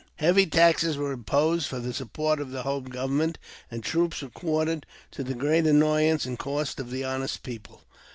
[0.15, 3.37] Heavy taxes were imposed for the support of the home government,
[3.69, 7.83] and troops were quartered to the great annoyance and cost of the honest people.